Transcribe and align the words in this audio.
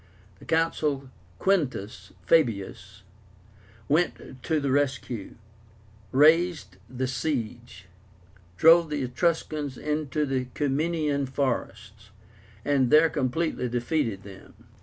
The 0.39 0.45
Consul 0.45 1.11
Quintus 1.37 2.11
Fabius 2.25 3.03
went 3.87 4.41
to 4.41 4.59
the 4.59 4.71
rescue, 4.71 5.35
raised 6.11 6.77
the 6.89 7.05
siege, 7.05 7.85
drove 8.57 8.89
the 8.89 9.03
Etruscans 9.03 9.77
into 9.77 10.25
the 10.25 10.47
Ciminian 10.57 11.27
forests, 11.27 12.09
and 12.65 12.89
there 12.89 13.11
completely 13.11 13.69
defeated 13.69 14.23
them. 14.23 14.65